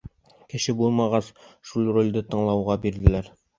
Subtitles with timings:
[0.53, 1.29] Кеше булмағас,
[1.73, 3.33] шул ролде Таңһылыуға бирҙеләр.